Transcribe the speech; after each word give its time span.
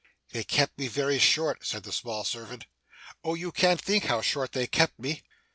'They 0.31 0.43
kept 0.45 0.79
me 0.79 0.87
very 0.87 1.19
short,' 1.19 1.63
said 1.63 1.83
the 1.83 1.91
small 1.91 2.23
servant. 2.23 2.65
'Oh! 3.23 3.35
you 3.35 3.51
can't 3.51 3.79
think 3.79 4.05
how 4.05 4.19
short 4.21 4.51
they 4.53 4.65
kept 4.65 4.97
me! 4.97 5.21